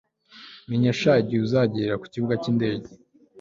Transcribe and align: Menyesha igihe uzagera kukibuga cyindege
Menyesha 0.69 1.11
igihe 1.21 1.41
uzagera 1.47 1.99
kukibuga 2.01 2.33
cyindege 2.41 2.89